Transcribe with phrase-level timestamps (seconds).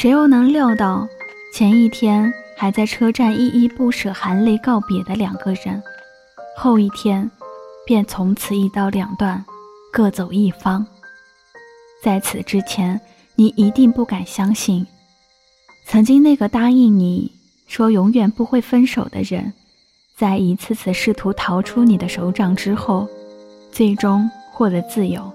[0.00, 1.06] 谁又能料到，
[1.52, 5.82] 前一天还在车站依依不舍、含泪告别的两个人，
[6.56, 7.30] 后一天
[7.84, 9.44] 便从此一刀两断，
[9.92, 10.86] 各走一方。
[12.02, 12.98] 在此之前，
[13.34, 14.86] 你一定不敢相信，
[15.84, 17.30] 曾经那个答应你
[17.66, 19.52] 说永远不会分手的人，
[20.16, 23.06] 在一次次试图逃出你的手掌之后，
[23.70, 25.30] 最终获得自由。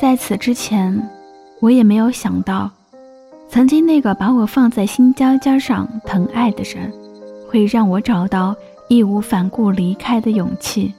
[0.00, 1.00] 在此之前。
[1.64, 2.70] 我也没有想到，
[3.48, 6.92] 曾经那个把我放在心尖尖上疼爱的人，
[7.48, 8.54] 会让我找到
[8.88, 10.92] 义无反顾离开的勇气，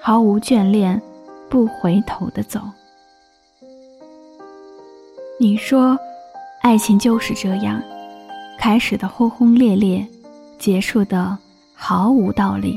[0.00, 1.00] 毫无眷恋，
[1.48, 2.60] 不回头的走。
[5.38, 5.96] 你说，
[6.62, 7.80] 爱情就是这样，
[8.58, 10.04] 开始的轰轰烈烈，
[10.58, 11.38] 结束的
[11.72, 12.76] 毫无道理。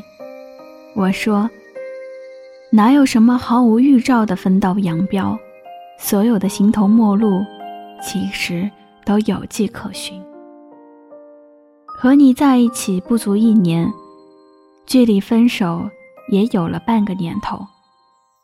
[0.95, 1.49] 我说，
[2.71, 5.35] 哪有什么毫无预兆的分道扬镳？
[6.01, 7.45] 所有的形同陌路，
[8.01, 8.71] 其实
[9.05, 10.19] 都有迹可循。
[11.85, 13.91] 和你在一起不足一年，
[14.85, 15.89] 距离分手
[16.31, 17.59] 也有了半个年头。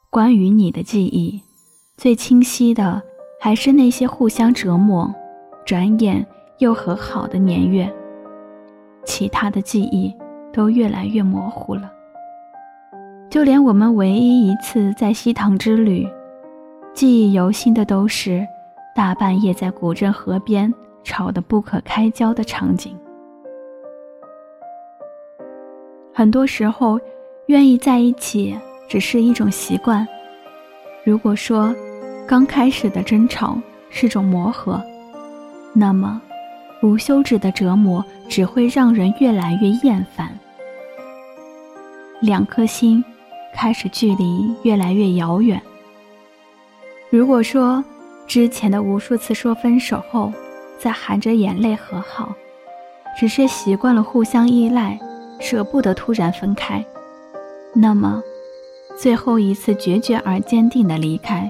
[0.10, 1.42] 关于你的记忆，
[1.96, 3.02] 最清晰的
[3.40, 5.12] 还是那些互相折磨、
[5.66, 6.28] 转眼
[6.60, 7.92] 又和好的年月。
[9.06, 10.14] 其他的记忆
[10.52, 11.90] 都越来越模糊了。
[13.30, 16.06] 就连我们唯一一次在西塘之旅。
[16.96, 18.48] 记忆犹新的都是
[18.96, 22.98] 大半夜在古镇河边吵得不可开交的场景。
[26.14, 26.98] 很多时候，
[27.48, 28.58] 愿意在一起
[28.88, 30.08] 只是一种习惯。
[31.04, 31.76] 如果说
[32.26, 34.82] 刚开始的争吵是种磨合，
[35.74, 36.22] 那么
[36.82, 40.30] 无休止的折磨只会让人越来越厌烦。
[42.22, 43.04] 两颗心
[43.54, 45.62] 开始距离越来越遥远。
[47.10, 47.84] 如果说
[48.28, 50.32] 之前的无数次说分手后，
[50.80, 52.36] 再含着眼泪和好，
[53.18, 55.00] 只是习惯了互相依赖，
[55.40, 56.84] 舍不得突然分开，
[57.74, 58.22] 那么
[58.98, 61.50] 最后一次决绝而坚定的离开，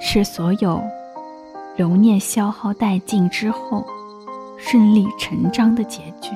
[0.00, 0.82] 是所有
[1.76, 3.84] 留念消耗殆尽之后
[4.56, 6.30] 顺理成章的结局。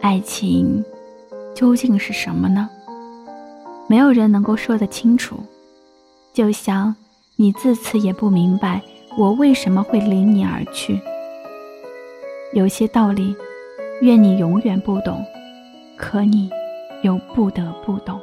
[0.00, 0.82] 爱情
[1.54, 2.70] 究竟是什么呢？
[3.88, 5.36] 没有人能够说得清楚。
[6.32, 6.94] 就像
[7.36, 8.80] 你自此也不明白
[9.18, 10.98] 我为什么会离你而去。
[12.54, 13.36] 有些道理，
[14.00, 15.22] 愿你永远不懂，
[15.96, 16.50] 可你
[17.02, 18.18] 又不得不懂。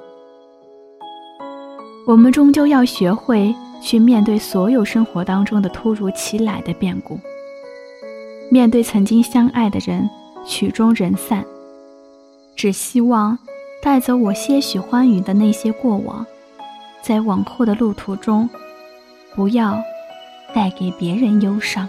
[2.07, 7.19] 我们终究要学会去面对所有生活当中的突如其来的变故，
[8.49, 10.09] 面对曾经相爱的人
[10.45, 11.45] 曲终人散，
[12.55, 13.37] 只希望
[13.83, 16.25] 带走我些许欢愉的那些过往。
[17.01, 18.49] 在往后的路途中，
[19.35, 19.81] 不要
[20.53, 21.87] 带给别人忧伤。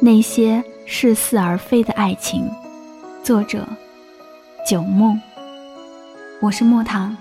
[0.00, 2.50] 那些似是而非的爱情，
[3.22, 3.66] 作者：
[4.66, 5.20] 九梦。
[6.40, 7.16] 我是莫唐。